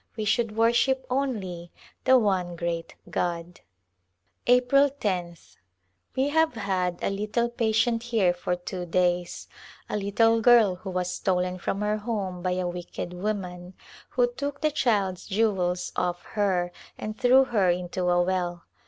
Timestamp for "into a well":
17.69-18.63